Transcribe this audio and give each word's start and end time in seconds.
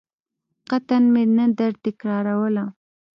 قطعاً 0.69 0.99
مې 1.13 1.23
نه 1.37 1.45
درتکراروله. 1.57 2.65